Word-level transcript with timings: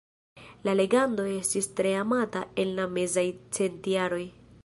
La 0.67 0.73
legendo 0.77 1.25
estis 1.33 1.67
tre 1.81 1.91
amata 2.05 2.43
en 2.65 2.73
la 2.81 2.89
mezaj 2.97 3.27
centjaroj. 3.59 4.25